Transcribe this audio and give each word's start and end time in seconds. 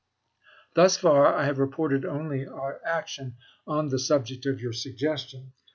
Thus 0.73 0.97
far 0.97 1.27
I 1.27 1.45
have 1.45 1.59
reported 1.59 2.05
only 2.05 2.47
our 2.47 2.81
action 2.83 3.35
on 3.67 3.89
the 3.89 3.99
sub 3.99 4.25
ject 4.25 4.47
of 4.47 4.59
your 4.59 4.73
suggestion. 4.73 5.53